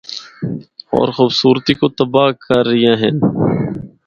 ہور 0.89 1.07
خوبصورتی 1.17 1.73
کو 1.79 1.87
تبّاہ 1.97 2.31
کر 2.45 2.61
رہیاں 2.69 2.95
ہن۔ 3.01 3.15